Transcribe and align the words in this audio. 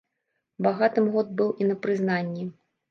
Багатым 0.69 1.05
год 1.17 1.27
быў 1.43 1.55
і 1.63 1.69
на 1.71 1.81
прызнанні. 1.87 2.53